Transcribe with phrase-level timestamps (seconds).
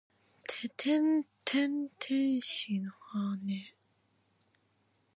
[0.47, 3.75] ててんてん天使の羽！